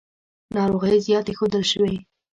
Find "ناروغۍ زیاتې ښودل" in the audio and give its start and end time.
0.55-1.63